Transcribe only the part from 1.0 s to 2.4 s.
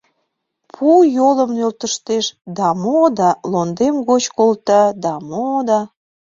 йолым нӧлтыштеш